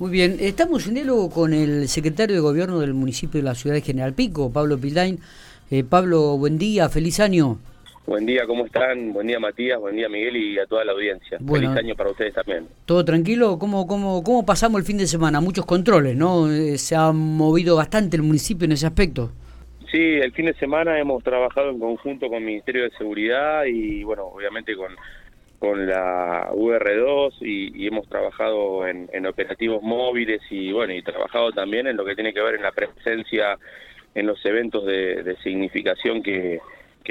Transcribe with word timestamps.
Muy 0.00 0.10
bien, 0.10 0.38
estamos 0.40 0.88
en 0.88 0.94
diálogo 0.94 1.30
con 1.30 1.54
el 1.54 1.86
secretario 1.86 2.34
de 2.34 2.42
Gobierno 2.42 2.80
del 2.80 2.94
municipio 2.94 3.38
de 3.38 3.44
la 3.44 3.54
ciudad 3.54 3.76
de 3.76 3.80
General 3.80 4.12
Pico, 4.12 4.52
Pablo 4.52 4.76
Pildain. 4.76 5.20
Eh, 5.70 5.84
Pablo, 5.84 6.36
buen 6.36 6.58
día, 6.58 6.88
feliz 6.88 7.20
año. 7.20 7.58
Buen 8.04 8.26
día, 8.26 8.44
¿cómo 8.44 8.66
están? 8.66 9.12
Buen 9.12 9.28
día 9.28 9.38
Matías, 9.38 9.78
buen 9.78 9.94
día 9.94 10.08
Miguel 10.08 10.36
y 10.36 10.58
a 10.58 10.66
toda 10.66 10.84
la 10.84 10.90
audiencia. 10.90 11.38
Bueno, 11.40 11.68
feliz 11.68 11.84
año 11.84 11.94
para 11.94 12.10
ustedes 12.10 12.34
también. 12.34 12.66
¿Todo 12.86 13.04
tranquilo? 13.04 13.56
¿Cómo, 13.56 13.86
cómo, 13.86 14.24
cómo 14.24 14.44
pasamos 14.44 14.80
el 14.80 14.84
fin 14.84 14.98
de 14.98 15.06
semana? 15.06 15.40
Muchos 15.40 15.64
controles, 15.64 16.16
¿no? 16.16 16.50
Eh, 16.50 16.76
se 16.76 16.96
ha 16.96 17.12
movido 17.12 17.76
bastante 17.76 18.16
el 18.16 18.24
municipio 18.24 18.64
en 18.64 18.72
ese 18.72 18.86
aspecto. 18.86 19.30
Sí, 19.92 20.00
el 20.00 20.32
fin 20.32 20.46
de 20.46 20.54
semana 20.54 20.98
hemos 20.98 21.22
trabajado 21.22 21.70
en 21.70 21.78
conjunto 21.78 22.26
con 22.26 22.38
el 22.38 22.44
Ministerio 22.44 22.82
de 22.82 22.90
Seguridad 22.98 23.64
y, 23.66 24.02
bueno, 24.02 24.24
obviamente 24.24 24.74
con 24.74 24.88
con 25.64 25.86
la 25.86 26.50
UR2 26.52 27.36
y, 27.40 27.86
hemos 27.86 28.06
trabajado 28.06 28.86
en, 28.86 29.26
operativos 29.26 29.82
móviles 29.82 30.42
y 30.50 30.70
bueno, 30.72 30.92
y 30.92 31.02
trabajado 31.02 31.52
también 31.52 31.86
en 31.86 31.96
lo 31.96 32.04
que 32.04 32.14
tiene 32.14 32.34
que 32.34 32.42
ver 32.42 32.56
en 32.56 32.62
la 32.62 32.72
presencia 32.72 33.58
en 34.14 34.26
los 34.26 34.44
eventos 34.44 34.84
de, 34.84 35.36
significación 35.42 36.22
que, 36.22 36.60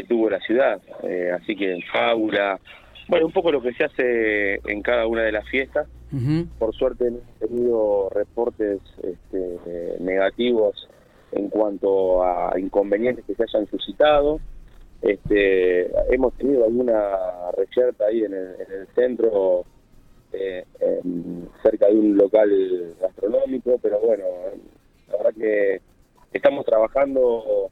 tuvo 0.08 0.30
la 0.30 0.40
ciudad. 0.40 0.80
Eh, 1.04 1.32
así 1.34 1.55
que 1.55 1.72
en 1.72 1.82
Fábula, 1.82 2.60
bueno, 3.08 3.26
un 3.26 3.32
poco 3.32 3.52
lo 3.52 3.62
que 3.62 3.74
se 3.74 3.86
hace 3.86 4.62
en 4.70 4.84
cada 4.84 5.08
una 5.08 5.24
de 5.24 5.32
las 5.32 5.49
fiestas. 5.49 5.88
Por 6.60 6.76
suerte 6.76 7.08
hemos 7.08 7.24
tenido 7.40 8.10
reportes 8.13 8.82
este, 9.02 9.98
negativos 9.99 10.88
en 11.32 11.49
cuanto 11.49 12.24
a 12.24 12.54
inconvenientes 12.60 13.26
que 13.26 13.34
se 13.34 13.44
hayan 13.44 13.66
suscitado. 13.66 14.40
Este, 15.02 15.90
hemos 16.13 16.34
tenido 16.35 16.66
alguna 16.66 16.98
reyerta 17.66 18.05
ahí 18.05 18.23
en 18.23 18.34
el, 18.34 18.88
centro, 18.95 19.66
eh, 20.31 20.66
cerca 21.62 21.88
de 21.88 21.94
un 21.94 22.17
local 22.17 22.95
gastronómico, 22.99 23.77
pero 23.81 23.99
bueno, 23.99 24.26
la 25.09 25.17
verdad 25.17 25.34
que 25.38 25.81
estamos 26.31 26.66
trabajando 26.66 27.70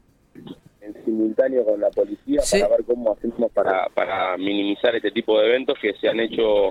en 0.80 1.04
simultáneo 1.04 1.64
con 1.64 1.80
la 1.80 1.90
policía 1.90 2.40
para 2.50 2.68
ver 2.68 2.84
cómo 2.84 3.12
hacemos 3.12 3.50
para, 3.52 3.88
para 3.94 4.36
minimizar 4.36 4.94
este 4.96 5.10
tipo 5.10 5.38
de 5.38 5.48
eventos 5.48 5.78
que 5.80 5.94
se 5.94 6.08
han 6.08 6.20
hecho 6.20 6.70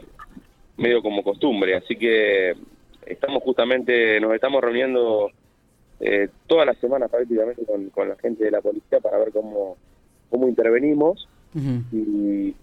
medio 0.77 1.01
como 1.01 1.23
costumbre. 1.23 1.75
Así 1.75 1.95
que 1.95 2.53
estamos 3.05 3.43
justamente, 3.43 4.19
nos 4.19 4.33
estamos 4.33 4.61
reuniendo 4.61 5.29
eh, 5.99 6.29
todas 6.47 6.65
las 6.65 6.77
semanas 6.77 7.09
prácticamente 7.09 7.65
con, 7.65 7.89
con 7.89 8.09
la 8.09 8.15
gente 8.15 8.43
de 8.43 8.51
la 8.51 8.61
policía 8.61 8.99
para 8.99 9.17
ver 9.17 9.31
cómo 9.31 9.77
cómo 10.31 10.47
intervenimos. 10.47 11.27
Y, 11.53 12.55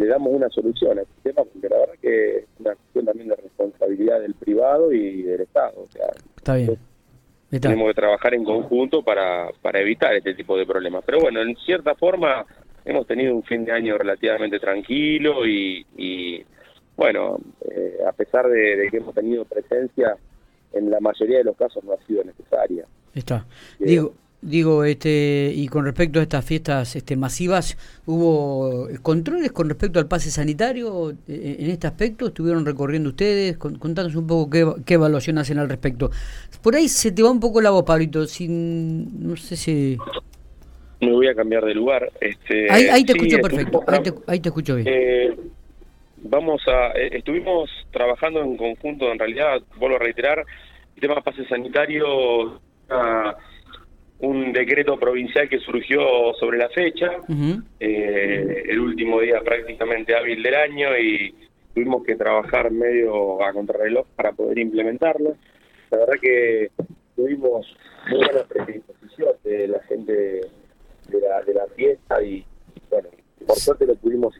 le 0.00 0.06
damos 0.06 0.32
una 0.32 0.48
solución 0.48 0.98
a 0.98 1.02
este 1.02 1.30
tema, 1.30 1.44
porque 1.44 1.68
la 1.68 1.78
verdad 1.78 1.94
que 2.00 2.36
es 2.38 2.44
una 2.58 2.74
cuestión 2.74 3.04
también 3.04 3.28
de 3.28 3.36
responsabilidad 3.36 4.20
del 4.20 4.34
privado 4.34 4.92
y 4.92 5.22
del 5.22 5.42
Estado. 5.42 5.74
O 5.76 5.88
sea, 5.92 6.06
Está 6.36 6.56
bien. 6.56 6.78
Tenemos 7.50 7.88
que 7.88 7.94
trabajar 7.94 8.32
en 8.34 8.44
conjunto 8.44 9.02
para, 9.02 9.50
para 9.60 9.80
evitar 9.80 10.14
este 10.14 10.34
tipo 10.34 10.56
de 10.56 10.64
problemas. 10.64 11.02
Pero 11.04 11.20
bueno, 11.20 11.42
en 11.42 11.54
cierta 11.56 11.94
forma 11.96 12.46
hemos 12.84 13.06
tenido 13.06 13.34
un 13.34 13.42
fin 13.42 13.64
de 13.64 13.72
año 13.72 13.98
relativamente 13.98 14.58
tranquilo 14.58 15.46
y, 15.46 15.84
y 15.96 16.42
bueno, 16.96 17.38
eh, 17.70 17.98
a 18.08 18.12
pesar 18.12 18.48
de, 18.48 18.88
que 18.90 18.96
hemos 18.96 19.14
tenido 19.14 19.44
presencia, 19.44 20.16
en 20.72 20.90
la 20.90 21.00
mayoría 21.00 21.38
de 21.38 21.44
los 21.44 21.56
casos 21.56 21.84
no 21.84 21.92
ha 21.92 22.06
sido 22.06 22.24
necesaria. 22.24 22.86
Está. 23.14 23.44
Digo, 23.78 24.14
Digo, 24.42 24.84
este, 24.84 25.52
y 25.54 25.68
con 25.68 25.84
respecto 25.84 26.18
a 26.18 26.22
estas 26.22 26.42
fiestas 26.46 26.96
este, 26.96 27.14
masivas, 27.14 27.76
¿hubo 28.06 28.88
controles 29.02 29.52
con 29.52 29.68
respecto 29.68 29.98
al 29.98 30.08
pase 30.08 30.30
sanitario 30.30 31.10
eh, 31.28 31.56
en 31.58 31.68
este 31.68 31.86
aspecto? 31.86 32.28
¿Estuvieron 32.28 32.64
recorriendo 32.64 33.10
ustedes? 33.10 33.58
Contanos 33.58 34.14
un 34.16 34.26
poco 34.26 34.48
qué, 34.48 34.66
qué, 34.86 34.94
evaluación 34.94 35.36
hacen 35.36 35.58
al 35.58 35.68
respecto. 35.68 36.10
Por 36.62 36.74
ahí 36.74 36.88
se 36.88 37.12
te 37.12 37.22
va 37.22 37.30
un 37.30 37.38
poco 37.40 37.60
la 37.60 37.68
voz, 37.68 37.84
Pablito, 37.84 38.24
sin, 38.26 39.28
no 39.28 39.36
sé 39.36 39.56
si... 39.56 39.98
Me 41.02 41.12
voy 41.12 41.28
a 41.28 41.34
cambiar 41.34 41.64
de 41.66 41.74
lugar. 41.74 42.10
Este, 42.18 42.70
ahí, 42.70 43.04
te 43.04 43.12
escucho 43.12 43.38
perfecto, 43.40 43.84
ahí 44.26 44.40
te, 44.40 44.48
escucho 44.48 44.76
bien. 44.76 44.88
Eh, 44.88 45.36
vamos 46.22 46.62
a, 46.66 46.98
eh, 46.98 47.10
estuvimos 47.12 47.68
trabajando 47.90 48.40
en 48.40 48.56
conjunto, 48.56 49.12
en 49.12 49.18
realidad, 49.18 49.60
vuelvo 49.76 49.96
a 49.96 49.98
reiterar, 49.98 50.46
el 50.94 51.00
tema 51.00 51.20
pase 51.20 51.46
sanitario 51.46 52.58
un 54.20 54.52
decreto 54.52 54.98
provincial 54.98 55.48
que 55.48 55.58
surgió 55.60 56.00
sobre 56.38 56.58
la 56.58 56.68
fecha, 56.68 57.10
eh, 57.78 58.64
el 58.68 58.78
último 58.78 59.20
día 59.20 59.40
prácticamente 59.40 60.14
hábil 60.14 60.42
del 60.42 60.54
año 60.54 60.88
y 60.98 61.34
tuvimos 61.74 62.04
que 62.04 62.16
trabajar 62.16 62.70
medio 62.70 63.42
a 63.42 63.52
contrarreloj 63.52 64.06
para 64.16 64.32
poder 64.32 64.58
implementarlo. 64.58 65.36
La 65.90 65.98
verdad 65.98 66.14
que 66.20 66.70
tuvimos 67.16 67.66
muy 68.10 68.18
buena 68.18 68.44
predisposición 68.44 69.32
de 69.44 69.68
la 69.68 69.82
gente 69.84 70.12
de 70.12 71.20
la, 71.20 71.42
de 71.42 71.54
la 71.54 71.66
fiesta 71.74 72.22
y 72.22 72.44
bueno, 72.90 73.08
por 73.46 73.56
suerte 73.56 73.86
lo 73.86 73.94
pudimos 73.96 74.34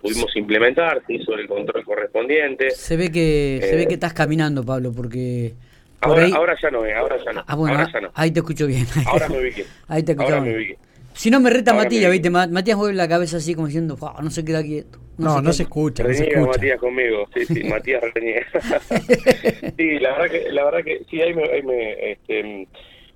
pudimos 0.00 0.36
implementar, 0.36 1.02
se 1.06 1.14
hizo 1.14 1.34
el 1.34 1.46
control 1.46 1.84
correspondiente. 1.84 2.70
Se 2.72 2.96
ve 2.96 3.10
que 3.10 3.60
se 3.62 3.76
ve 3.76 3.86
que 3.86 3.92
eh, 3.92 3.94
estás 3.94 4.12
caminando, 4.12 4.64
Pablo, 4.64 4.92
porque 4.92 5.54
Ahora, 6.02 6.26
ahora 6.34 6.56
ya 6.60 6.70
no, 6.70 6.84
eh, 6.84 6.94
ahora 6.94 7.16
ya 7.24 7.32
no. 7.32 7.44
Ah, 7.46 7.54
bueno, 7.54 7.78
ahora 7.78 7.90
ya 7.92 8.00
no. 8.00 8.10
ahí 8.14 8.30
te 8.30 8.40
escucho 8.40 8.66
bien. 8.66 8.86
Ahora 9.06 9.28
me 9.28 9.38
ubiqué. 9.38 9.64
Ahí 9.88 10.02
te 10.02 10.12
escucho 10.12 10.34
ahora 10.34 10.44
me 10.44 10.56
ubiqué. 10.56 10.78
Si 11.14 11.30
no 11.30 11.40
me 11.40 11.50
reta 11.50 11.74
Matías, 11.74 12.10
¿viste? 12.10 12.30
Matías 12.30 12.76
mueve 12.76 12.94
la 12.94 13.06
cabeza 13.06 13.36
así 13.36 13.54
como 13.54 13.66
diciendo, 13.66 13.96
no 14.22 14.30
se 14.30 14.44
queda 14.44 14.62
quieto. 14.62 14.98
No, 15.18 15.40
no, 15.42 15.52
se, 15.52 15.64
escucha. 15.64 16.02
No 16.02 16.12
se 16.12 16.24
escucha. 16.24 16.52
Matías 16.52 16.80
conmigo, 16.80 17.28
sí, 17.34 17.44
sí, 17.44 17.64
Matías 17.68 18.02
reniega. 18.14 18.46
sí, 19.76 19.98
la 19.98 20.12
verdad 20.12 20.30
que, 20.30 20.52
la 20.52 20.64
verdad 20.64 20.84
que, 20.84 21.04
sí, 21.10 21.20
ahí 21.20 21.34
me, 21.34 21.44
ahí 21.44 21.62
me 21.62 22.12
este, 22.12 22.66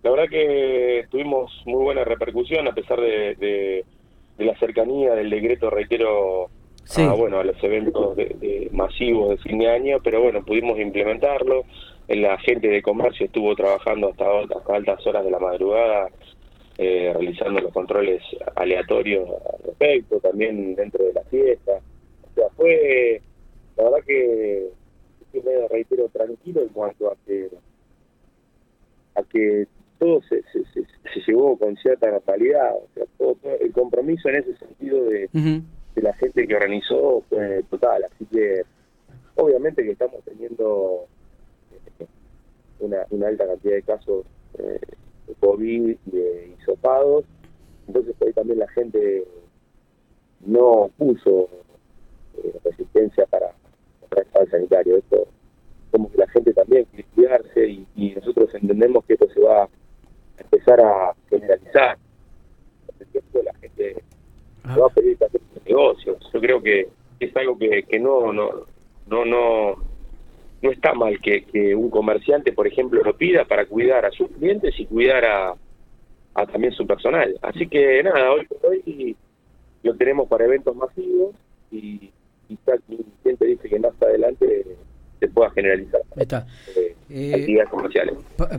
la 0.02 0.10
verdad 0.10 0.28
que 0.30 1.06
tuvimos 1.10 1.50
muy 1.64 1.82
buena 1.82 2.04
repercusión 2.04 2.68
a 2.68 2.74
pesar 2.74 3.00
de, 3.00 3.34
de, 3.36 3.84
de 4.36 4.44
la 4.44 4.56
cercanía 4.58 5.14
del 5.14 5.30
decreto, 5.30 5.70
reitero, 5.70 6.50
a, 6.96 7.12
bueno, 7.14 7.40
a 7.40 7.44
los 7.44 7.62
eventos 7.62 8.16
de, 8.16 8.68
masivos 8.72 9.30
de 9.30 9.36
fin 9.38 9.58
de 9.58 9.70
año, 9.70 9.98
pero 10.02 10.22
bueno, 10.22 10.44
pudimos 10.44 10.78
implementarlo 10.78 11.64
la 12.08 12.38
gente 12.38 12.68
de 12.68 12.82
comercio 12.82 13.26
estuvo 13.26 13.54
trabajando 13.56 14.10
hasta, 14.10 14.74
altas 14.74 15.06
horas 15.06 15.24
de 15.24 15.30
la 15.30 15.40
madrugada, 15.40 16.08
eh, 16.78 17.10
realizando 17.12 17.60
los 17.60 17.72
controles 17.72 18.22
aleatorios 18.54 19.28
al 19.28 19.64
respecto, 19.64 20.20
también 20.20 20.76
dentro 20.76 21.04
de 21.04 21.12
la 21.12 21.22
fiesta. 21.24 21.72
O 22.30 22.34
sea, 22.34 22.48
fue, 22.56 23.20
la 23.76 23.84
verdad 23.84 24.04
que, 24.06 24.68
me 25.32 25.68
reitero, 25.68 26.08
tranquilo 26.08 26.62
en 26.62 26.68
cuanto 26.68 27.10
a 27.10 27.16
que, 27.26 27.48
a 29.16 29.22
que 29.24 29.66
todo 29.98 30.22
se, 30.22 30.42
se, 30.52 30.64
se, 30.72 31.20
llevó 31.26 31.58
con 31.58 31.76
cierta 31.76 32.10
naturalidad. 32.10 32.74
O 32.74 32.86
sea, 32.94 33.04
todo, 33.18 33.36
el 33.60 33.72
compromiso 33.72 34.28
en 34.28 34.36
ese 34.36 34.56
sentido 34.56 35.04
de, 35.06 35.28
de 35.96 36.02
la 36.02 36.12
gente 36.14 36.46
que 36.46 36.54
organizó 36.54 37.24
fue 37.28 37.64
total. 37.68 38.04
Así 38.04 38.24
que, 38.26 38.62
obviamente 39.34 39.82
que 39.82 39.90
estamos 39.90 40.22
teniendo 40.24 41.06
una, 42.78 42.98
una 43.10 43.28
alta 43.28 43.46
cantidad 43.46 43.74
de 43.74 43.82
casos 43.82 44.26
eh, 44.58 44.80
de 45.26 45.34
COVID 45.40 45.96
y 46.06 46.10
de 46.10 46.56
hisopados. 46.58 47.24
Entonces, 47.88 48.14
ahí 48.22 48.32
también 48.32 48.58
la 48.58 48.68
gente 48.68 49.24
no 50.44 50.90
puso 50.96 51.48
eh, 52.42 52.52
resistencia 52.64 53.26
para, 53.26 53.52
el 54.40 54.50
sanitario. 54.50 54.96
Esto, 54.96 55.26
como 55.90 56.10
que 56.10 56.18
la 56.18 56.28
gente 56.28 56.52
también 56.52 56.84
quiere 56.86 57.08
cuidarse 57.14 57.68
y, 57.68 58.14
nosotros 58.16 58.54
entendemos 58.54 59.04
que 59.04 59.14
esto 59.14 59.28
se 59.30 59.40
va 59.40 59.64
a 59.64 59.68
empezar 60.38 60.80
a 60.80 61.14
generalizar. 61.28 61.98
Con 63.32 63.44
la 63.44 63.54
gente 63.54 64.02
ah. 64.64 64.76
va 64.78 64.86
a 64.86 64.90
pedir 64.90 65.18
que 65.18 65.24
hacer 65.24 65.40
negocios. 65.66 66.18
Yo 66.32 66.40
creo 66.40 66.55
que 66.66 66.88
es 67.20 67.36
algo 67.36 67.56
que, 67.56 67.84
que 67.84 68.00
no, 68.00 68.32
no, 68.32 68.66
no, 69.06 69.24
no 69.24 69.76
no 70.62 70.70
está 70.70 70.94
mal 70.94 71.20
que, 71.20 71.44
que, 71.44 71.74
un 71.74 71.90
comerciante, 71.90 72.52
por 72.52 72.66
ejemplo, 72.66 73.02
lo 73.02 73.16
pida 73.16 73.44
para 73.44 73.66
cuidar 73.66 74.06
a 74.06 74.10
sus 74.10 74.28
clientes 74.30 74.74
y 74.78 74.86
cuidar 74.86 75.24
a, 75.24 75.54
a 76.34 76.46
también 76.46 76.72
su 76.72 76.86
personal. 76.86 77.38
Así 77.42 77.68
que 77.68 78.02
nada, 78.02 78.32
hoy 78.32 78.46
hoy 78.62 79.16
lo 79.82 79.94
tenemos 79.96 80.28
para 80.28 80.46
eventos 80.46 80.74
masivos 80.74 81.36
y 81.70 82.10
quizá 82.48 82.72
quien 82.86 83.04
cliente 83.22 83.46
dice 83.46 83.68
que 83.68 83.78
más 83.78 83.92
adelante 84.00 84.64
se 85.20 85.28
pueda 85.28 85.50
generalizar 85.50 86.00
Está. 86.16 86.46
Eh, 86.74 86.94
eh, 87.10 87.32
actividades 87.34 87.70
comerciales. 87.70 88.14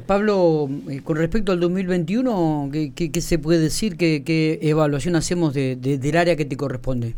Pablo, 0.06 0.70
eh, 0.90 1.02
con 1.04 1.18
respecto 1.18 1.52
al 1.52 1.60
2021, 1.60 2.70
¿qué, 2.72 2.94
qué, 2.96 3.12
qué 3.12 3.22
se 3.22 3.40
puede 3.40 3.60
decir? 3.60 3.98
¿Qué, 3.98 4.24
qué 4.24 4.60
evaluación 4.62 5.16
hacemos 5.16 5.54
de, 5.54 5.76
del 5.76 6.18
área 6.18 6.36
que 6.36 6.46
te 6.46 6.56
corresponde? 6.56 7.16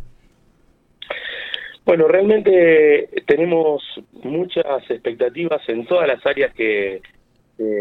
Bueno, 1.89 2.07
realmente 2.07 3.09
tenemos 3.25 3.81
muchas 4.21 4.87
expectativas 4.91 5.59
en 5.69 5.87
todas 5.87 6.07
las 6.07 6.23
áreas 6.23 6.53
que 6.53 7.01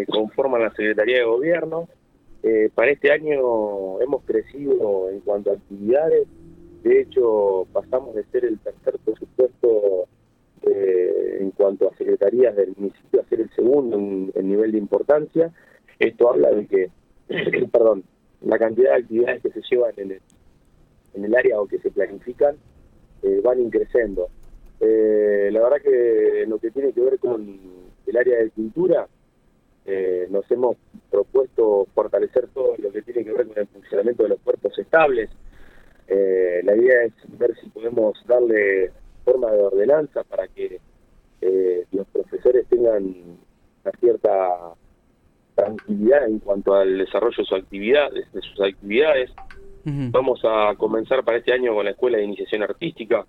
conforman 0.09 0.63
la 0.63 0.71
Secretaría 0.71 1.19
de 1.19 1.25
Gobierno. 1.25 1.91
Eh, 2.43 2.71
para 2.75 2.91
este 2.91 3.13
año 3.13 4.01
hemos 4.01 4.25
crecido 4.25 5.11
en 5.11 5.21
cuanto 5.21 5.51
a 5.51 5.57
actividades. 5.57 6.27
De 6.83 7.03
hecho, 7.03 7.67
pasamos 7.71 8.15
de 8.15 8.25
ser 8.33 8.47
el 8.47 8.59
tercer 8.61 8.99
presupuesto 9.05 10.09
eh, 10.63 11.37
en 11.41 11.51
cuanto 11.51 11.91
a 11.91 11.97
secretarías 11.97 12.57
del 12.57 12.73
municipio, 12.79 13.21
a 13.21 13.29
ser 13.29 13.43
el 13.43 13.51
segundo 13.51 13.99
en, 13.99 14.49
nivel 14.49 14.73
de 14.73 14.79
importancia. 14.79 15.53
Esto 15.99 16.31
habla 16.31 16.51
de 16.53 16.67
que, 16.67 16.91
perdón, 17.71 18.05
la 18.41 18.59
cantidad 18.59 18.93
de 18.93 19.03
actividades 19.03 19.43
que 19.43 19.51
se 19.51 19.61
llevan 19.71 19.93
en 19.99 20.13
el, 20.13 20.21
en 21.13 21.25
el 21.27 21.35
área 21.37 21.61
o 21.61 21.69
que 21.69 21.79
se 21.81 21.91
planifican 21.91 22.57
eh, 23.23 23.41
van 23.43 23.61
increciendo. 23.61 24.29
Eh, 24.81 25.51
la 25.53 25.61
verdad 25.61 25.83
que 25.83 26.45
lo 26.47 26.59
que 26.59 26.71
tiene 26.71 26.93
que 26.93 27.01
ver 27.01 27.19
con 27.19 27.59
el 28.07 28.17
área 28.17 28.39
de 28.39 28.51
cultura, 28.51 29.09
eh, 29.85 30.27
nos 30.31 30.49
hemos 30.51 30.77
propuesto 31.11 31.87
fortalecer 31.95 32.49
todo 32.49 32.75
lo 32.79 32.93
que 32.93 33.03
tiene 33.03 33.25
que 33.25 33.33
ver 33.33 33.49
con 33.49 33.59
el 33.59 33.67
funcionamiento 33.69 34.23
de 34.23 34.29
los 34.31 34.41
cuerpos 34.41 34.79
estables. 34.79 35.31
Eh, 36.07 36.61
la 36.65 36.77
idea 36.77 37.05
es 37.05 37.13
ver 37.39 37.55
si 37.61 37.69
podemos 37.71 38.15
darle 38.27 38.93
forma 39.25 39.51
de 39.51 39.63
ordenanza 39.63 40.23
para 40.25 40.47
que 40.49 40.81
los 41.93 42.07
profesores 42.09 42.67
tengan 42.69 43.05
una 43.05 43.93
cierta 44.01 44.75
tranquilidad 45.55 46.27
en 46.27 46.39
cuanto 46.41 46.75
al 46.75 46.99
desarrollo 46.99 47.37
de, 47.37 47.45
su 47.45 47.55
actividad, 47.55 48.11
de 48.11 48.41
sus 48.43 48.61
actividades. 48.61 49.31
Vamos 49.85 50.41
a 50.45 50.75
comenzar 50.77 51.25
para 51.25 51.39
este 51.39 51.53
año 51.53 51.75
con 51.75 51.85
la 51.85 51.93
Escuela 51.93 52.19
de 52.19 52.25
Iniciación 52.25 52.63
Artística, 52.63 53.27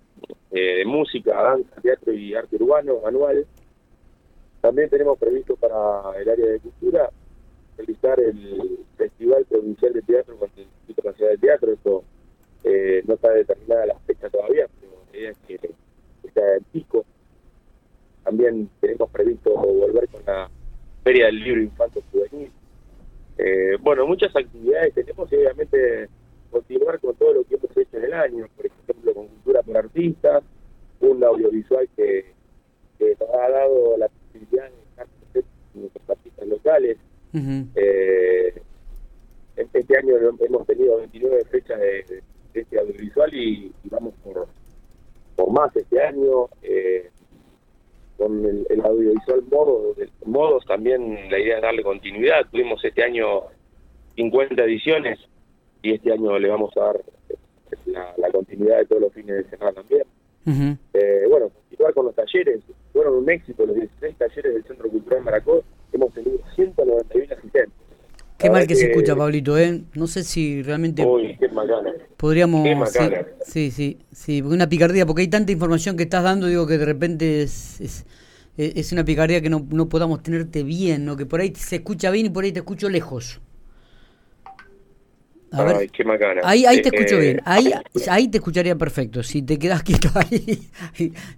eh, 0.50 0.76
de 0.78 0.84
música, 0.84 1.42
danza, 1.42 1.80
teatro 1.80 2.12
y 2.12 2.34
arte 2.34 2.56
urbano 2.56 3.06
anual. 3.06 3.46
También 4.60 4.90
tenemos 4.90 5.18
previsto 5.18 5.56
para 5.56 6.18
el 6.20 6.28
área 6.28 6.46
de 6.46 6.60
cultura 6.60 7.10
realizar 7.76 8.20
el 8.20 8.78
Festival 8.96 9.46
Provincial 9.46 9.92
de 9.92 10.02
Teatro 10.02 10.36
con 10.36 10.50
el 10.56 10.64
Instituto 10.64 11.08
Nacional 11.08 11.36
de 11.36 11.46
Teatro. 11.46 11.72
Esto 11.72 12.04
eh, 12.64 13.02
no 13.06 13.14
está 13.14 13.30
determinada 13.30 13.86
la 13.86 13.98
fecha 14.00 14.28
todavía, 14.28 14.66
pero 14.80 14.92
la 15.12 15.18
idea 15.18 15.30
es 15.30 15.38
que 15.46 15.54
está 16.24 16.56
en 16.56 16.64
pico. 16.64 17.04
También 18.24 18.68
tenemos 18.80 19.08
previsto 19.10 19.54
volver 19.54 20.08
con 20.08 20.22
la 20.26 20.50
Feria 21.02 21.26
del 21.26 21.40
Libro 21.40 21.62
Infanto 21.62 22.02
Juvenil. 22.12 22.50
Eh, 23.38 23.76
bueno, 23.80 24.06
muchas 24.06 24.34
actividades 24.36 24.92
tenemos 24.92 25.32
y 25.32 25.36
obviamente 25.36 26.08
continuar 26.50 26.98
con 27.00 27.14
todo 27.16 27.34
lo 27.34 27.44
que 27.44 27.54
hemos 27.54 27.76
hecho 27.76 27.96
en 27.96 28.04
el 28.04 28.12
año, 28.14 28.46
por 28.56 28.66
ejemplo, 28.66 29.14
con 29.14 29.28
Cultura 29.28 29.62
por 29.62 29.76
Artistas, 29.76 30.42
un 31.00 31.24
audiovisual 31.24 31.88
que, 31.96 32.32
nos 32.98 33.30
ha 33.34 33.48
dado 33.50 33.96
la 33.96 34.08
posibilidad 34.08 34.70
de 34.70 34.82
estar 34.90 35.06
con 35.72 35.80
nuestros 35.82 36.10
artistas 36.10 36.48
locales. 36.48 36.98
Eh, 37.32 38.62
este 39.56 39.98
año 39.98 40.14
hemos 40.16 40.66
tenido 40.66 40.98
29 40.98 41.44
fechas 41.46 41.78
de, 41.78 42.22
este 42.52 42.78
audiovisual 42.78 43.32
y, 43.32 43.72
vamos 43.84 44.14
por, 44.22 44.48
por 45.36 45.50
más 45.50 45.74
este 45.76 46.02
año. 46.02 46.48
Eh, 46.62 47.10
con 48.20 48.44
el, 48.44 48.80
audiovisual 48.84 49.42
modo, 49.50 49.94
modos 50.26 50.66
también 50.66 51.30
la 51.30 51.38
idea 51.38 51.56
es 51.56 51.62
darle 51.62 51.82
continuidad. 51.82 52.46
Tuvimos 52.50 52.84
este 52.84 53.02
año 53.02 53.44
50 54.14 54.62
ediciones 54.62 55.18
y 55.82 55.92
este 55.92 56.12
año 56.12 56.38
le 56.38 56.48
vamos 56.48 56.76
a 56.76 56.80
dar 56.80 57.00
la, 58.16 58.30
continuidad 58.32 58.78
de 58.78 58.86
todos 58.86 59.02
los 59.02 59.12
fines 59.12 59.36
de 59.36 59.50
semana 59.50 59.72
también. 59.72 60.02
eh, 60.94 61.24
bueno, 61.28 61.50
continuar 61.50 61.94
con 61.94 62.06
los 62.06 62.14
talleres, 62.14 62.60
fueron 62.92 63.14
un 63.14 63.30
éxito 63.30 63.66
los 63.66 63.76
16 63.76 64.16
talleres 64.16 64.54
del 64.54 64.64
Centro 64.64 64.88
Cultural 64.88 65.22
Maracó, 65.22 65.62
hemos 65.92 66.12
tenido 66.12 66.38
191 66.54 67.34
asistentes. 67.34 67.74
Qué 68.38 68.48
mal 68.48 68.66
que, 68.66 68.74
se 68.74 68.90
escucha, 68.90 69.14
Pablito, 69.14 69.58
¿eh? 69.58 69.82
No 69.94 70.06
sé 70.06 70.24
si 70.24 70.62
realmente 70.62 71.04
Uy, 71.04 71.36
qué 71.38 71.50
podríamos... 72.16 72.62
Qué 72.64 73.26
sí, 73.42 73.70
sí, 73.70 73.98
sí, 74.12 74.40
una 74.40 74.66
picardía, 74.66 75.04
porque 75.04 75.22
hay 75.22 75.28
tanta 75.28 75.52
información 75.52 75.98
que 75.98 76.04
estás 76.04 76.24
dando, 76.24 76.46
digo 76.46 76.66
que 76.66 76.78
de 76.78 76.86
repente 76.86 77.42
es, 77.42 78.06
es, 78.56 78.92
una 78.92 79.04
picardía 79.04 79.42
que 79.42 79.50
no, 79.50 79.66
no 79.70 79.90
podamos 79.90 80.22
tenerte 80.22 80.62
bien, 80.62 81.04
¿no? 81.04 81.18
Que 81.18 81.26
por 81.26 81.40
ahí 81.40 81.52
se 81.54 81.76
escucha 81.76 82.10
bien 82.10 82.26
y 82.26 82.30
por 82.30 82.44
ahí 82.44 82.52
te 82.52 82.60
escucho 82.60 82.88
lejos. 82.88 83.42
A 85.52 85.64
ver, 85.64 85.90
qué 85.90 86.04
macana. 86.04 86.42
Ahí, 86.44 86.64
ahí 86.64 86.80
te 86.80 86.90
escucho 86.94 87.18
bien, 87.18 87.40
ahí, 87.44 87.72
ahí 88.08 88.28
te 88.28 88.38
escucharía 88.38 88.76
perfecto. 88.76 89.22
Si 89.22 89.42
te 89.42 89.58
quedas 89.58 89.82
quieto 89.82 90.08
ahí. 90.14 90.60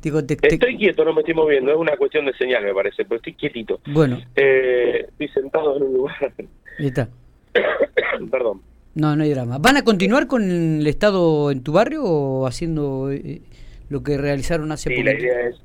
digo, 0.03 0.25
te, 0.25 0.37
Estoy 0.41 0.77
quieto, 0.77 1.05
no 1.05 1.15
me 1.15 1.21
estoy 1.21 1.35
moviendo, 1.35 1.73
es 1.73 1.79
una 1.79 1.97
cuestión 1.97 2.27
de 2.27 2.35
señal, 2.35 2.65
me 2.65 2.75
parece, 2.75 3.05
pero 3.05 3.17
estoy 3.17 3.35
quietito. 3.35 3.81
Bueno. 3.87 4.21
Eh, 4.37 5.07
estoy 5.09 5.29
sentado 5.29 5.77
en 5.77 5.83
un 5.85 5.93
lugar. 5.95 6.33
Ahí 6.79 6.87
está. 6.87 7.09
Perdón. 8.31 8.63
No, 8.95 9.17
no 9.17 9.23
hay 9.23 9.31
drama. 9.31 9.59
¿Van 9.59 9.79
a 9.79 9.85
continuar 9.85 10.27
con 10.27 10.43
el 10.43 10.87
Estado 10.87 11.51
en 11.51 11.63
tu 11.63 11.73
barrio 11.73 12.05
o 12.05 12.47
haciendo 12.47 13.11
eh, 13.11 13.41
lo 13.89 14.03
que 14.03 14.19
realizaron 14.19 14.71
hace 14.73 14.95
sí, 14.95 15.03
La 15.03 15.15
idea, 15.15 15.49
es, 15.49 15.57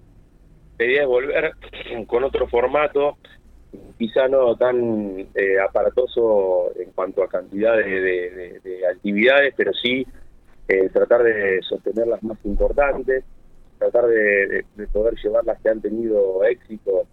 la 0.80 0.86
idea 0.86 1.02
es 1.02 1.08
volver 1.08 1.52
con 2.08 2.24
otro 2.24 2.48
formato 2.48 3.18
quizá 3.98 4.28
no 4.28 4.56
tan 4.56 5.28
eh, 5.34 5.60
aparatoso 5.60 6.72
en 6.76 6.92
cuanto 6.92 7.24
a 7.24 7.30
cantidad 7.30 7.76
de, 7.76 8.62
actividades, 8.92 9.54
pero 9.56 9.74
sí 9.74 10.06
eh, 10.68 10.90
tratar 10.90 11.24
de 11.24 11.62
sostener 11.64 12.08
las 12.08 12.22
más 12.24 12.38
importantes, 12.44 13.24
tratar 13.78 14.08
de, 14.08 14.66
poder 14.92 15.16
llevar 15.22 15.46
las 15.46 15.60
que 15.62 15.70
han 15.70 15.82
tenido 15.82 16.44
éxito 16.46 17.08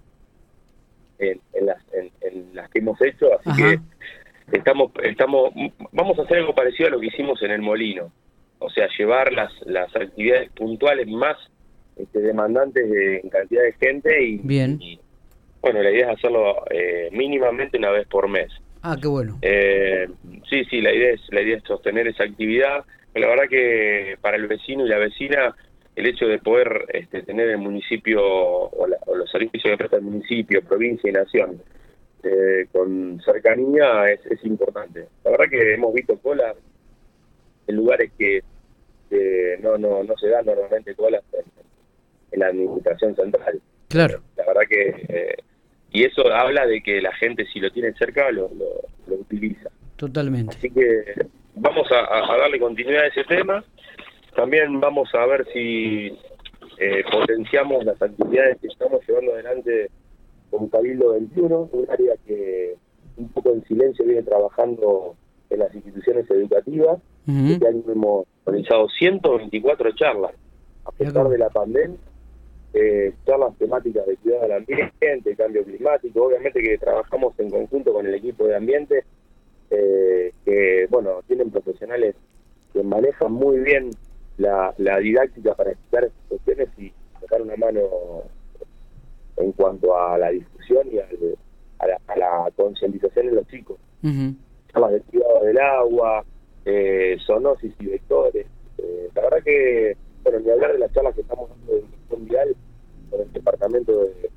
en, 1.18 1.40
las, 1.62 1.78
en, 1.92 2.54
las 2.54 2.68
que 2.70 2.80
hemos 2.80 3.00
hecho, 3.00 3.28
así 3.38 3.62
que 3.62 3.80
estamos, 4.56 4.90
estamos, 5.02 5.54
vamos 5.92 6.18
a 6.18 6.22
hacer 6.22 6.38
algo 6.38 6.54
parecido 6.54 6.88
a 6.88 6.92
lo 6.92 7.00
que 7.00 7.06
hicimos 7.06 7.42
en 7.42 7.52
el 7.52 7.62
Molino, 7.62 8.12
o 8.58 8.68
sea, 8.70 8.88
llevar 8.98 9.32
las, 9.32 9.52
las 9.64 9.94
actividades 9.94 10.50
puntuales 10.50 11.06
más 11.06 11.36
este, 11.96 12.20
demandantes 12.20 12.84
en 13.22 13.30
cantidad 13.30 13.62
de 13.62 13.72
gente 13.74 14.24
y, 14.24 14.38
Bien. 14.38 14.80
Bueno, 15.64 15.82
la 15.82 15.90
idea 15.90 16.12
es 16.12 16.18
hacerlo 16.18 16.62
eh, 16.70 17.08
mínimamente 17.10 17.78
una 17.78 17.90
vez 17.90 18.06
por 18.06 18.28
mes. 18.28 18.52
Ah, 18.82 18.98
qué 19.00 19.08
bueno. 19.08 19.38
Eh, 19.40 20.06
sí, 20.50 20.62
sí, 20.66 20.82
la 20.82 20.92
idea 20.92 21.14
es 21.14 21.22
la 21.30 21.40
idea 21.40 21.56
es 21.56 21.62
sostener 21.62 22.06
esa 22.06 22.24
actividad. 22.24 22.84
la 23.14 23.26
verdad 23.26 23.44
que 23.48 24.18
para 24.20 24.36
el 24.36 24.46
vecino 24.46 24.84
y 24.84 24.90
la 24.90 24.98
vecina 24.98 25.56
el 25.96 26.06
hecho 26.06 26.26
de 26.26 26.38
poder 26.38 26.84
este, 26.92 27.22
tener 27.22 27.48
el 27.48 27.56
municipio 27.56 28.20
o, 28.22 28.86
los 28.86 29.30
servicios 29.30 29.62
que 29.62 29.78
presta 29.78 29.96
el 29.96 30.02
municipio, 30.02 30.60
provincia 30.60 31.08
y 31.08 31.14
nación 31.14 31.62
eh, 32.24 32.66
con 32.70 33.22
cercanía 33.24 34.04
es, 34.10 34.20
es, 34.26 34.44
importante. 34.44 35.06
La 35.24 35.30
verdad 35.30 35.46
que 35.48 35.72
hemos 35.72 35.94
visto 35.94 36.18
colas 36.18 36.56
en 37.66 37.76
lugares 37.76 38.12
que, 38.18 38.42
no, 39.62 39.78
no, 39.78 40.04
no 40.04 40.14
se 40.18 40.28
dan 40.28 40.44
normalmente 40.44 40.94
colas 40.94 41.22
en, 41.32 42.38
la 42.38 42.48
administración 42.48 43.16
central. 43.16 43.62
Claro. 43.88 44.20
La 44.36 44.44
verdad 44.44 44.62
que 44.68 45.36
y 45.94 46.02
eso 46.02 46.26
habla 46.34 46.66
de 46.66 46.82
que 46.82 47.00
la 47.00 47.14
gente 47.14 47.46
si 47.46 47.60
lo 47.60 47.70
tiene 47.70 47.94
cerca 47.94 48.30
lo, 48.32 48.50
lo, 49.06 49.14
utiliza. 49.14 49.70
Totalmente. 49.94 50.56
Así 50.56 50.68
que 50.68 51.04
vamos 51.54 51.86
a, 51.92 52.36
darle 52.36 52.58
continuidad 52.58 53.04
a 53.04 53.06
ese 53.06 53.22
tema. 53.22 53.64
También 54.34 54.80
vamos 54.80 55.08
a 55.14 55.24
ver 55.24 55.46
si 55.52 56.08
eh, 56.78 57.04
potenciamos 57.12 57.84
las 57.84 58.02
actividades 58.02 58.58
que 58.60 58.66
estamos 58.66 59.06
llevando 59.06 59.34
adelante 59.34 59.88
con 60.50 60.68
Cabildo 60.68 61.12
21, 61.12 61.70
un 61.72 61.86
área 61.88 62.14
que 62.26 62.74
un 63.16 63.28
poco 63.28 63.52
en 63.52 63.64
silencio 63.64 64.04
viene 64.04 64.24
trabajando 64.24 65.14
en 65.48 65.60
las 65.60 65.72
instituciones 65.72 66.28
educativas. 66.28 66.98
Este 67.28 67.68
año 67.68 67.84
hemos 67.86 68.26
realizado 68.44 68.88
124 68.88 69.92
charlas, 69.92 70.32
a 70.84 70.90
pesar 70.90 71.28
de 71.28 71.38
la 71.38 71.50
pandemia 71.50 71.96
eh, 72.74 73.12
charlas 73.24 73.56
temáticas 73.56 74.04
de 74.04 74.16
cuidado 74.16 74.42
del 74.42 74.52
ambiente, 74.52 75.36
cambio 75.36 75.64
climático, 75.64 76.24
obviamente 76.24 76.60
que 76.60 76.76
trabajamos 76.76 77.32
en 77.38 77.48
conjunto 77.48 77.92
con 77.92 78.04
el 78.04 78.14
equipo 78.14 78.48
de 78.48 78.56
ambiente, 78.56 79.04
eh, 79.70 80.32
que 80.44 80.86
bueno, 80.90 81.22
tienen 81.28 81.52
profesionales 81.52 82.16
que 82.72 82.82
manejan 82.82 83.32
muy 83.32 83.60
bien 83.60 83.90
la, 84.38 84.74
didáctica 85.00 85.54
para 85.54 85.70
explicar 85.70 86.04
estas 86.04 86.26
cuestiones 86.28 86.68
y 86.76 86.92
tocar 87.20 87.42
una 87.42 87.54
mano 87.56 87.82
en 89.36 89.52
cuanto 89.52 89.96
a 89.96 90.18
la 90.18 90.30
discusión 90.30 90.88
y 90.90 90.98
a, 90.98 91.06
la, 92.16 92.50
concientización 92.56 93.26
de 93.26 93.32
los 93.32 93.46
chicos. 93.46 93.78
Charlas 94.72 94.92
de 94.92 95.00
cuidado 95.02 95.44
del 95.44 95.58
agua, 95.58 96.24
eh, 96.64 97.16
zoonosis 97.24 97.72
y 97.78 97.86
vectores. 97.86 98.46
Eh, 98.78 99.08
la 99.14 99.22
verdad 99.22 99.42
que, 99.44 99.96
bueno, 100.24 100.40
ni 100.40 100.50
hablar 100.50 100.72
de 100.72 100.78
las 100.80 100.92
charlas 100.92 101.14
que 101.14 101.20
estamos 101.20 101.48
dando 101.50 101.72
de 101.74 101.84
vial 102.24 102.56
con 103.14 103.26
el 103.26 103.32
Departamento 103.32 103.92
de 103.92 104.30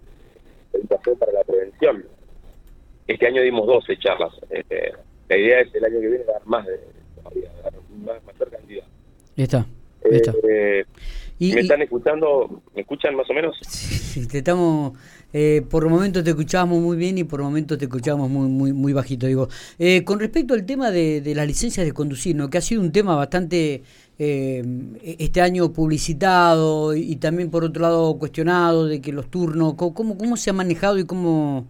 Educación 0.73 1.17
para 1.17 1.31
la 1.31 1.43
Prevención. 1.43 2.05
Este 3.07 3.27
año 3.27 3.41
dimos 3.41 3.65
12 3.65 3.97
charlas. 3.97 4.33
Este, 4.49 4.93
la 5.29 5.37
idea 5.37 5.61
es 5.61 5.73
el 5.73 5.85
año 5.85 5.99
que 5.99 6.07
viene 6.07 6.23
dar 6.25 6.45
más 6.45 6.65
de 6.65 6.79
dar 7.63 7.73
más, 8.05 8.23
mayor 8.23 8.51
cantidad. 8.51 8.85
Está. 9.35 9.65
Eh, 10.09 10.85
¿Me 11.39 11.59
están 11.61 11.81
escuchando? 11.81 12.61
¿Me 12.73 12.81
escuchan 12.81 13.15
más 13.15 13.29
o 13.29 13.33
menos? 13.33 13.57
Sí, 14.07 14.27
te 14.27 14.39
estamos, 14.39 14.97
Eh, 15.33 15.61
por 15.69 15.87
momentos 15.89 16.23
te 16.23 16.29
escuchábamos 16.29 16.79
muy 16.79 16.95
bien 16.95 17.17
y 17.17 17.25
por 17.25 17.41
momentos 17.41 17.77
te 17.77 17.85
escuchábamos 17.85 18.29
muy 18.29 18.47
muy 18.47 18.73
muy 18.73 18.93
bajito. 18.93 19.27
Digo, 19.27 19.49
eh, 19.77 20.03
con 20.03 20.19
respecto 20.19 20.53
al 20.53 20.65
tema 20.65 20.89
de, 20.91 21.21
las 21.35 21.45
licencias 21.45 21.85
de 21.85 21.91
conducir, 21.91 22.35
¿no? 22.35 22.49
que 22.49 22.57
ha 22.57 22.61
sido 22.61 22.81
un 22.81 22.91
tema 22.91 23.15
bastante 23.15 23.83
eh, 24.19 24.63
este 25.03 25.41
año 25.41 25.73
publicitado 25.73 26.95
y, 26.95 27.17
también 27.17 27.51
por 27.51 27.63
otro 27.63 27.81
lado 27.81 28.17
cuestionado 28.17 28.87
de 28.87 29.01
que 29.01 29.11
los 29.11 29.29
turnos, 29.29 29.75
¿cómo, 29.75 30.17
cómo 30.17 30.37
se 30.37 30.49
ha 30.49 30.53
manejado 30.53 30.97
y 30.97 31.05
cómo 31.05 31.67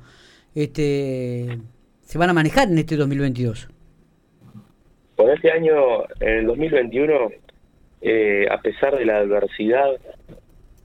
este, 0.55 1.57
se 2.01 2.17
van 2.17 2.29
a 2.29 2.33
manejar 2.33 2.69
en 2.69 2.77
este 2.77 2.95
2022? 2.95 3.69
Por 5.15 5.31
este 5.31 5.51
año, 5.51 5.73
en 6.19 6.29
el 6.29 6.45
2021, 6.45 7.31
eh, 8.01 8.45
a 8.49 8.61
pesar 8.61 8.95
de 8.95 9.05
la 9.05 9.17
adversidad, 9.17 9.97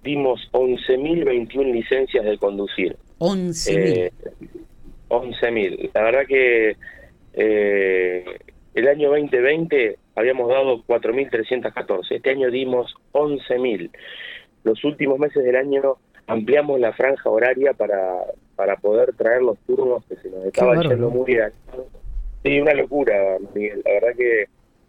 dimos 0.02 0.48
11.021 0.52 1.72
licencias 1.72 2.24
de 2.24 2.38
conducir. 2.38 2.96
11.000. 3.18 3.76
Eh, 3.76 4.12
11.000. 5.08 5.90
La 5.94 6.02
verdad 6.02 6.26
que 6.26 6.76
eh, 7.34 8.24
el 8.74 8.88
año 8.88 9.10
2020 9.10 9.98
habíamos 10.14 10.48
dado 10.48 10.82
4.314. 10.86 12.06
Este 12.10 12.30
año 12.30 12.50
dimos 12.50 12.94
11.000. 13.12 13.90
Los 14.64 14.84
últimos 14.84 15.18
meses 15.18 15.44
del 15.44 15.56
año 15.56 15.96
ampliamos 16.26 16.80
la 16.80 16.92
franja 16.92 17.28
horaria 17.30 17.72
para, 17.74 18.18
para 18.56 18.76
poder 18.76 19.14
traer 19.14 19.42
los 19.42 19.58
turnos 19.66 20.04
que 20.06 20.16
se 20.16 20.30
nos 20.30 20.44
estaba 20.44 20.80
yendo 20.80 21.10
muy 21.10 21.26
bien. 21.26 21.50
Sí, 22.42 22.60
una 22.60 22.74
locura, 22.74 23.36
Miguel. 23.54 23.82
La 23.84 23.92
verdad 23.92 24.16
que 24.16 24.46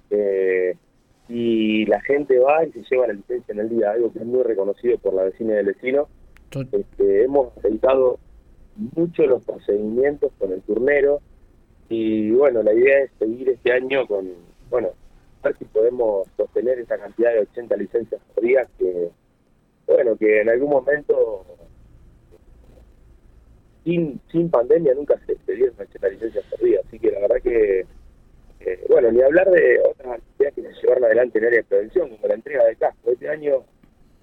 eh, 0.10 0.76
y 1.30 1.86
la 1.86 2.02
gente 2.02 2.38
va 2.40 2.66
y 2.66 2.72
se 2.72 2.84
lleva 2.90 3.08
la 3.08 3.14
licencia 3.14 3.54
en 3.54 3.60
el 3.60 3.70
día, 3.70 3.92
algo 3.92 4.12
que 4.12 4.20
es 4.20 4.26
muy 4.26 4.44
reconocido 4.44 4.98
por 4.98 5.14
la 5.14 5.24
vecina 5.24 5.54
del 5.56 5.68
vecino. 5.68 6.08
Este, 6.52 7.24
hemos 7.24 7.58
aceitado 7.58 8.20
mucho 8.96 9.26
los 9.26 9.44
procedimientos 9.44 10.32
con 10.38 10.52
el 10.52 10.62
turnero 10.62 11.22
y 11.90 12.32
bueno, 12.32 12.62
la 12.64 12.74
idea 12.74 13.00
es 13.04 13.12
seguir 13.20 13.50
este 13.50 13.72
año 13.72 14.06
con, 14.08 14.30
bueno, 14.70 14.90
ver 15.44 15.58
si 15.58 15.66
podemos 15.66 16.28
sostener 16.38 16.80
esa 16.80 16.98
cantidad 16.98 17.34
de 17.34 17.40
80 17.40 17.76
licencias 17.78 18.22
por 18.34 18.44
día 18.44 18.68
que, 18.78 19.10
bueno, 19.88 20.16
que 20.18 20.42
en 20.42 20.50
algún 20.50 20.70
momento 20.70 21.46
sin, 23.84 24.20
sin 24.32 24.50
pandemia 24.50 24.94
nunca 24.94 25.20
se, 25.26 25.38
se 25.46 25.54
dieron 25.54 25.76
80 25.80 26.10
licencias 26.10 26.46
por 26.50 26.60
día, 26.62 26.80
así 26.86 27.00
que 27.00 27.12
la 27.12 27.20
verdad 27.20 27.42
que 27.44 27.86
eh, 28.66 28.86
bueno, 28.90 29.12
ni 29.12 29.22
hablar 29.22 29.50
de 29.52 29.80
otras 29.82 30.20
actividades 30.20 30.56
que 30.56 30.62
se 30.62 30.82
llevaron 30.82 31.04
adelante 31.06 31.40
en 31.40 31.46
área 31.46 31.60
de 31.60 31.64
prevención, 31.66 32.10
como 32.10 32.28
la 32.28 32.36
entrega 32.36 32.64
de 32.66 32.76
casco. 32.78 33.12
Este 33.12 33.30
año, 33.30 33.64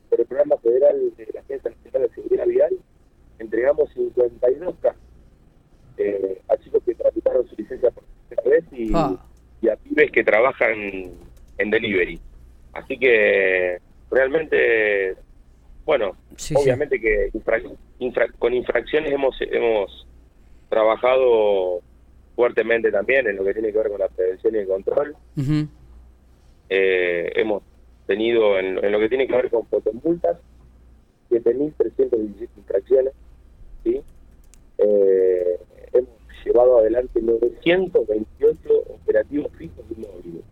por 0.09 0.21
el 0.21 0.27
programa 0.27 0.57
federal 0.59 0.97
de 1.17 1.29
la 1.35 1.41
Agencia 1.41 1.71
Nacional 1.71 2.09
de 2.09 2.15
Seguridad 2.15 2.47
Vial, 2.47 2.77
entregamos 3.39 3.93
52 3.93 4.75
cascos 4.81 5.03
eh, 5.99 6.41
a 6.49 6.57
chicos 6.57 6.83
que 6.85 6.95
tramitaron 6.95 7.47
su 7.49 7.57
licencia 7.57 7.91
por 7.91 8.05
primera 8.29 8.49
vez 8.49 8.65
y, 8.73 8.91
ah. 8.95 9.17
y, 9.61 9.69
a 9.69 9.77
pibes 9.77 10.11
que 10.11 10.25
trabajan 10.25 11.13
en 11.59 11.71
delivery. 11.71 12.19
Así 12.73 12.99
que 12.99 13.79
realmente, 14.11 15.17
bueno, 15.85 16.17
obviamente 16.55 16.99
que 16.99 17.31
con 18.39 18.55
infracciones 18.55 19.13
hemos 19.13 19.37
hemos 19.41 20.07
trabajado 20.71 21.83
fuertemente 22.41 22.91
también 22.91 23.27
en 23.27 23.37
lo 23.37 23.45
que 23.45 23.53
tiene 23.53 23.71
que 23.71 23.79
ver 23.79 23.91
con 23.91 23.99
la 24.01 24.09
prevención 24.09 24.30
y 24.45 24.57
el 24.57 24.67
control. 24.67 25.17
eh, 26.69 27.33
hemos 27.35 27.63
tenido 28.07 28.59
en, 28.59 28.75
lo 28.75 28.99
que 28.99 29.09
tiene 29.09 29.27
que 29.27 29.37
ver 29.37 29.51
con 29.51 29.67
fotomultas 29.67 30.37
7.317 31.31 32.49
infracciones. 32.57 33.13
¿sí? 33.85 34.01
Eh, 34.79 35.59
hemos 35.93 36.11
llevado 36.45 36.79
adelante 36.79 37.21
928 37.23 38.59
operativos 38.89 39.53
fijos 39.57 39.85
y 39.91 40.01
móviles, 40.01 40.45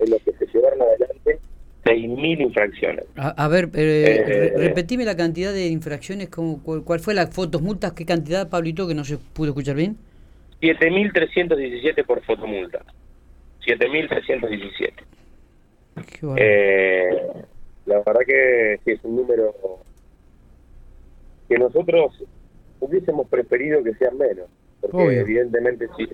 en 0.00 0.10
lo 0.10 0.18
que 0.18 0.32
se 0.32 0.46
llevaron 0.52 0.82
adelante 0.82 1.38
6.000 1.84 2.40
infracciones. 2.40 3.04
A, 3.16 3.48
ver, 3.48 3.70
eh, 3.74 4.24
eh, 4.26 4.52
repetime 4.56 5.04
la 5.04 5.16
cantidad 5.16 5.52
de 5.52 5.66
infracciones, 5.66 6.28
como, 6.28 6.62
cuál, 6.62 7.00
fue 7.00 7.14
la 7.14 7.26
fotos 7.26 7.60
multas, 7.60 7.92
qué 7.92 8.04
cantidad, 8.04 8.48
Pablito, 8.48 8.86
que 8.86 8.94
no 8.94 9.04
se 9.04 9.18
pudo 9.18 9.48
escuchar 9.48 9.76
bien. 9.76 9.96
7.317 10.60 12.06
por 12.06 12.22
fotomulta. 12.22 12.84
7.317. 13.64 14.92
Eh, 16.36 17.10
la 17.86 18.02
verdad 18.04 18.20
que 18.26 18.80
sí 18.84 18.92
es 18.92 19.04
un 19.04 19.16
número 19.16 19.54
que 21.48 21.58
nosotros 21.58 22.24
hubiésemos 22.80 23.28
preferido 23.28 23.82
que 23.82 23.94
sean 23.94 24.16
menos. 24.16 24.48
Porque 24.80 25.20
evidentemente 25.20 25.86
si, 25.96 26.08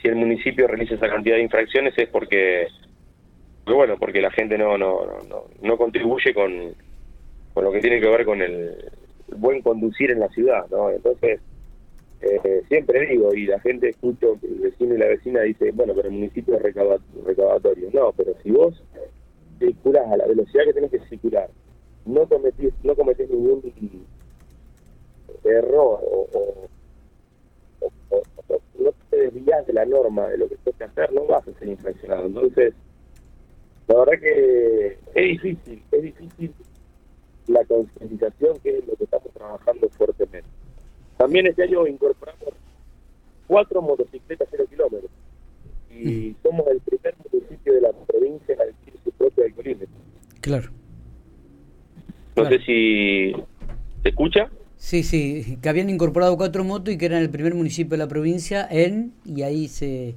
si 0.00 0.08
el 0.08 0.16
municipio 0.16 0.66
realiza 0.66 0.94
esa 0.94 1.08
cantidad 1.08 1.36
de 1.36 1.42
infracciones 1.42 1.94
es 1.96 2.08
porque, 2.08 2.66
bueno, 3.64 3.96
porque 3.98 4.20
la 4.20 4.30
gente 4.32 4.58
no, 4.58 4.76
no, 4.76 5.06
no, 5.28 5.44
no 5.60 5.76
contribuye 5.76 6.34
con, 6.34 6.74
con 7.54 7.64
lo 7.64 7.70
que 7.70 7.80
tiene 7.80 8.00
que 8.00 8.08
ver 8.08 8.24
con 8.24 8.42
el 8.42 8.90
buen 9.36 9.62
conducir 9.62 10.10
en 10.10 10.20
la 10.20 10.28
ciudad, 10.30 10.66
¿no? 10.70 10.90
Entonces, 10.90 11.40
eh, 12.22 12.62
siempre 12.68 13.06
digo, 13.06 13.34
y 13.34 13.46
la 13.46 13.58
gente 13.60 13.88
escucha 13.88 14.28
que 14.40 14.46
el 14.46 14.60
vecino 14.60 14.94
y 14.94 14.98
la 14.98 15.06
vecina 15.06 15.40
dice, 15.42 15.72
bueno, 15.72 15.92
pero 15.94 16.08
el 16.08 16.14
municipio 16.14 16.56
es 16.56 16.62
recabatorio. 16.62 17.90
No, 17.92 18.12
pero 18.12 18.34
si 18.42 18.50
vos 18.50 18.80
circulás 19.58 20.10
a 20.10 20.16
la 20.16 20.26
velocidad 20.26 20.64
que 20.64 20.72
tenés 20.72 20.90
que 20.90 21.00
circular, 21.08 21.50
no 22.06 22.26
cometís, 22.28 22.72
no 22.84 22.94
cometés 22.94 23.28
ningún 23.28 23.62
error 25.44 26.00
o, 26.04 26.28
no 28.78 28.92
te 29.10 29.16
desvías 29.16 29.66
de 29.66 29.72
la 29.72 29.84
norma 29.84 30.28
de 30.28 30.38
lo 30.38 30.48
que 30.48 30.56
tienes 30.56 30.78
que 30.78 30.84
hacer, 30.84 31.12
no 31.12 31.26
vas 31.26 31.46
a 31.46 31.58
ser 31.58 31.68
infraccionado. 31.68 32.26
Entonces, 32.26 32.74
la 33.88 33.98
verdad 33.98 34.20
que 34.20 34.98
es 35.14 35.42
difícil, 35.42 35.82
es 35.90 36.02
difícil 36.02 36.54
la 37.48 37.64
concientización, 37.64 38.58
que 38.60 38.78
es 38.78 38.86
lo 38.86 38.94
que 38.94 39.04
estamos 39.04 39.32
trabajando 39.32 39.88
fuertemente. 39.90 40.61
También 41.22 41.46
este 41.46 41.62
año 41.62 41.86
incorporamos 41.86 42.52
cuatro 43.46 43.80
motocicletas 43.80 44.48
cero 44.50 44.64
kilómetros 44.68 45.12
y 45.88 46.34
somos 46.42 46.66
el 46.66 46.80
primer 46.80 47.14
municipio 47.30 47.74
de 47.74 47.80
la 47.80 47.92
provincia 47.92 48.54
en 48.54 48.60
adquirir 48.60 49.00
su 49.04 49.12
propio 49.12 49.44
alcoholímetro. 49.44 49.94
Claro. 50.40 50.70
No 52.34 52.48
sé 52.48 52.58
si 52.66 53.32
se 54.02 54.08
escucha. 54.08 54.50
Sí, 54.78 55.04
sí, 55.04 55.58
que 55.62 55.68
habían 55.68 55.90
incorporado 55.90 56.36
cuatro 56.36 56.64
motos 56.64 56.92
y 56.92 56.98
que 56.98 57.06
eran 57.06 57.22
el 57.22 57.30
primer 57.30 57.54
municipio 57.54 57.92
de 57.92 57.98
la 57.98 58.08
provincia 58.08 58.66
en, 58.68 59.12
y 59.24 59.42
ahí 59.42 59.68
se... 59.68 60.16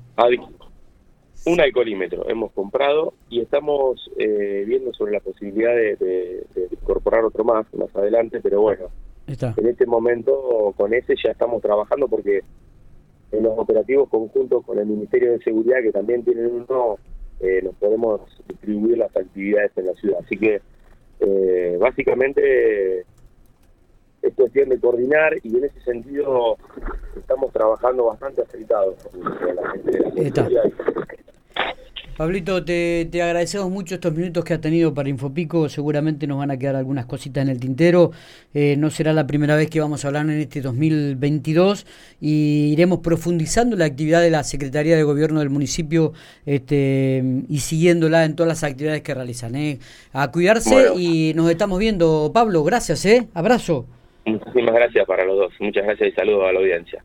un 1.46 1.62
alcoholímetro 1.62 2.28
hemos 2.28 2.52
comprado 2.54 3.14
y 3.30 3.42
estamos 3.42 4.10
eh, 4.18 4.64
viendo 4.66 4.92
sobre 4.96 5.12
la 5.12 5.20
posibilidad 5.20 5.76
de, 5.76 6.48
incorporar 6.72 7.26
otro 7.26 7.44
más 7.44 7.72
más 7.76 7.96
adelante, 7.96 8.40
pero 8.42 8.62
bueno, 8.62 8.90
en 9.28 9.68
este 9.68 9.86
momento 9.86 10.74
con 10.78 10.94
ese 10.94 11.16
ya 11.24 11.32
estamos 11.32 11.62
trabajando 11.62 12.08
porque 12.08 12.42
en 13.32 13.44
los 13.44 13.58
operativos 13.58 14.10
conjuntos 14.10 14.64
con 14.66 14.80
el 14.80 14.86
Ministerio 14.86 15.32
de 15.32 15.40
Seguridad, 15.40 15.82
que 15.82 15.92
también 15.92 16.24
tienen 16.24 16.66
uno, 16.68 16.98
eh, 17.40 17.62
nos 17.64 17.76
podemos 17.76 18.22
distribuir 18.48 19.00
las 19.00 19.16
actividades 19.16 19.72
en 19.78 19.88
la 19.88 19.94
ciudad. 19.94 20.20
Así 20.24 20.38
que 20.38 20.62
eh, 21.20 21.78
básicamente 21.80 23.06
es 24.22 24.34
cuestión 24.36 24.70
de 24.70 24.80
coordinar 24.80 25.34
y 25.44 25.58
en 25.58 25.66
ese 25.66 25.80
sentido 25.82 26.58
estamos 27.16 27.52
trabajando 27.52 28.06
bastante 28.06 28.42
aceitados 28.42 28.96
con 29.06 29.24
la 29.56 29.72
gente 29.72 29.92
de 29.92 30.50
la 30.50 30.64
Pablito, 32.18 32.64
te, 32.64 33.10
te, 33.12 33.22
agradecemos 33.22 33.70
mucho 33.70 33.96
estos 33.96 34.14
minutos 34.14 34.46
que 34.46 34.54
ha 34.54 34.62
tenido 34.62 34.94
para 34.94 35.10
Infopico. 35.10 35.68
Seguramente 35.68 36.26
nos 36.28 36.38
van 36.38 36.50
a 36.50 36.58
quedar 36.58 36.78
algunas 36.78 37.06
cositas 37.08 37.44
en 37.44 37.50
el 37.50 37.60
tintero. 37.60 38.12
Eh, 38.54 38.76
no 38.78 38.90
será 38.90 39.12
la 39.12 39.28
primera 39.28 39.58
vez 39.58 39.70
que 39.70 39.82
vamos 39.82 40.06
a 40.06 40.08
hablar 40.08 40.24
en 40.24 40.40
este 40.40 40.62
2022 40.62 41.86
y 42.22 42.72
iremos 42.72 43.00
profundizando 43.00 43.76
la 43.76 43.84
actividad 43.84 44.22
de 44.22 44.32
la 44.32 44.46
Secretaría 44.46 44.96
de 44.96 45.04
Gobierno 45.04 45.42
del 45.42 45.50
municipio 45.50 46.14
este, 46.46 47.22
y 47.50 47.60
siguiéndola 47.60 48.24
en 48.24 48.38
todas 48.38 48.48
las 48.48 48.64
actividades 48.64 49.02
que 49.02 49.14
realizan. 49.14 49.54
Eh. 49.56 49.80
A 50.14 50.32
cuidarse 50.32 50.94
y 50.98 51.34
nos 51.36 51.52
estamos 51.52 51.80
viendo. 51.80 52.32
Pablo, 52.34 52.64
gracias. 52.64 53.06
Eh. 53.06 53.28
Abrazo. 53.34 53.88
Muchísimas 54.24 54.74
gracias 54.74 55.06
para 55.06 55.26
los 55.26 55.38
dos. 55.38 55.54
Muchas 55.60 55.84
gracias 55.84 56.10
y 56.10 56.12
saludos 56.14 56.48
a 56.48 56.54
la 56.54 56.60
audiencia. 56.60 56.94